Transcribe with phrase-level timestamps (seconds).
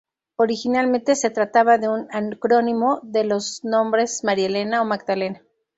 [0.35, 5.43] Originalmente se trataba de un acrónimo de los nombres "María Elena" o "Magdalena".